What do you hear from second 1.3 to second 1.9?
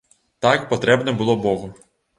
богу.